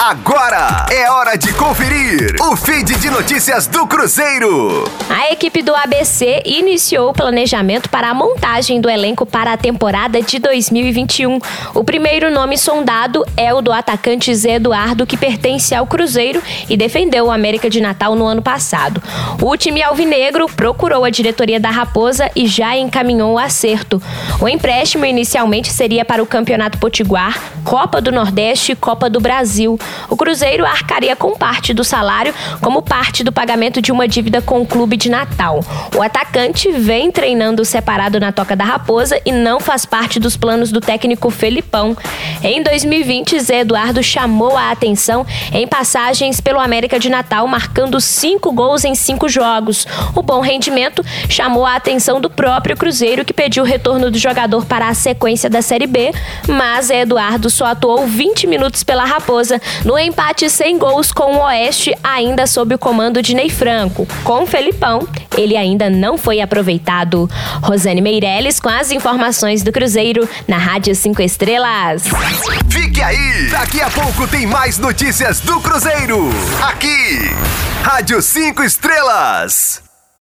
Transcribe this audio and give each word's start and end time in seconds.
Agora 0.00 0.86
é 0.92 1.10
hora 1.10 1.36
de 1.36 1.52
conferir 1.54 2.36
o 2.40 2.54
feed 2.54 2.94
de 3.00 3.10
notícias 3.10 3.66
do 3.66 3.84
Cruzeiro. 3.84 4.84
A 5.10 5.32
equipe 5.32 5.60
do 5.60 5.74
ABC 5.74 6.40
iniciou 6.46 7.10
o 7.10 7.12
planejamento 7.12 7.90
para 7.90 8.08
a 8.08 8.14
montagem 8.14 8.80
do 8.80 8.88
elenco 8.88 9.26
para 9.26 9.52
a 9.52 9.56
temporada 9.56 10.22
de 10.22 10.38
2021. 10.38 11.40
O 11.74 11.82
primeiro 11.82 12.30
nome 12.30 12.56
sondado 12.56 13.26
é 13.36 13.52
o 13.52 13.60
do 13.60 13.72
atacante 13.72 14.32
Zé 14.32 14.54
Eduardo, 14.54 15.04
que 15.04 15.16
pertence 15.16 15.74
ao 15.74 15.84
Cruzeiro 15.84 16.40
e 16.70 16.76
defendeu 16.76 17.26
o 17.26 17.32
América 17.32 17.68
de 17.68 17.80
Natal 17.80 18.14
no 18.14 18.24
ano 18.24 18.40
passado. 18.40 19.02
O 19.42 19.56
time 19.56 19.82
alvinegro 19.82 20.46
procurou 20.46 21.04
a 21.04 21.10
diretoria 21.10 21.58
da 21.58 21.70
Raposa 21.70 22.30
e 22.36 22.46
já 22.46 22.76
encaminhou 22.76 23.32
o 23.32 23.38
acerto. 23.38 24.00
O 24.40 24.48
empréstimo 24.48 25.04
inicialmente 25.04 25.72
seria 25.72 26.04
para 26.04 26.22
o 26.22 26.26
Campeonato 26.26 26.78
Potiguar, 26.78 27.36
Copa 27.64 28.00
do 28.00 28.12
Nordeste 28.12 28.72
e 28.72 28.76
Copa 28.76 29.10
do 29.10 29.18
Brasil. 29.18 29.76
O 30.08 30.16
Cruzeiro 30.16 30.64
arcaria 30.64 31.14
com 31.16 31.34
parte 31.34 31.74
do 31.74 31.84
salário 31.84 32.34
como 32.60 32.82
parte 32.82 33.22
do 33.22 33.32
pagamento 33.32 33.80
de 33.80 33.92
uma 33.92 34.08
dívida 34.08 34.40
com 34.40 34.60
o 34.60 34.66
clube 34.66 34.96
de 34.96 35.10
Natal. 35.10 35.60
O 35.96 36.02
atacante 36.02 36.70
vem 36.70 37.10
treinando 37.10 37.64
separado 37.64 38.20
na 38.20 38.32
Toca 38.32 38.56
da 38.56 38.64
Raposa 38.64 39.20
e 39.24 39.32
não 39.32 39.60
faz 39.60 39.84
parte 39.84 40.18
dos 40.18 40.36
planos 40.36 40.70
do 40.70 40.80
técnico 40.80 41.30
Felipão. 41.30 41.96
Em 42.42 42.62
2020, 42.62 43.38
Zé 43.40 43.60
Eduardo 43.60 44.02
chamou 44.02 44.56
a 44.56 44.70
atenção 44.70 45.26
em 45.52 45.66
passagens 45.66 46.40
pelo 46.40 46.60
América 46.60 46.98
de 46.98 47.08
Natal, 47.08 47.46
marcando 47.46 48.00
cinco 48.00 48.52
gols 48.52 48.84
em 48.84 48.94
cinco 48.94 49.28
jogos. 49.28 49.86
O 50.14 50.22
bom 50.22 50.40
rendimento 50.40 51.04
chamou 51.28 51.64
a 51.64 51.76
atenção 51.76 52.20
do 52.20 52.30
próprio 52.30 52.76
Cruzeiro, 52.76 53.24
que 53.24 53.32
pediu 53.32 53.62
o 53.62 53.66
retorno 53.66 54.10
do 54.10 54.18
jogador 54.18 54.64
para 54.64 54.88
a 54.88 54.94
sequência 54.94 55.50
da 55.50 55.62
Série 55.62 55.86
B, 55.86 56.12
mas 56.46 56.90
Eduardo 56.90 57.50
só 57.50 57.66
atuou 57.66 58.06
20 58.06 58.46
minutos 58.46 58.82
pela 58.82 59.04
Raposa 59.04 59.60
no 59.84 59.98
empate 59.98 60.48
sem 60.50 60.78
gols 60.78 61.12
com 61.12 61.36
o 61.36 61.42
Oeste, 61.44 61.94
ainda 62.02 62.46
sob 62.46 62.74
o 62.74 62.78
comando 62.78 63.22
de 63.22 63.34
Ney 63.34 63.50
Franco. 63.50 64.06
Com 64.24 64.42
o 64.42 64.46
Felipão, 64.46 65.06
ele 65.36 65.56
ainda 65.56 65.88
não 65.90 66.18
foi 66.18 66.40
aproveitado. 66.40 67.28
Rosane 67.62 68.00
Meirelles 68.00 68.60
com 68.60 68.68
as 68.68 68.90
informações 68.90 69.62
do 69.62 69.72
Cruzeiro 69.72 70.28
na 70.46 70.58
Rádio 70.58 70.94
5 70.94 71.22
Estrelas. 71.22 72.04
Fique 72.68 73.02
aí! 73.02 73.48
Daqui 73.50 73.80
a 73.80 73.90
pouco 73.90 74.26
tem 74.26 74.46
mais 74.46 74.78
notícias 74.78 75.40
do 75.40 75.60
Cruzeiro. 75.60 76.28
Aqui, 76.62 77.30
Rádio 77.82 78.20
5 78.20 78.62
Estrelas. 78.62 79.87